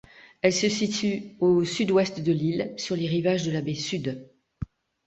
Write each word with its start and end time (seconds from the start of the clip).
Elle 0.41 0.51
se 0.51 0.67
situe 0.67 1.35
au 1.39 1.63
sud-ouest 1.63 2.21
de 2.21 2.31
l'île, 2.31 2.73
sur 2.75 2.95
les 2.95 3.05
rivages 3.05 3.45
de 3.45 3.51
la 3.51 3.61
baie 3.61 3.75
Sud. 3.75 4.25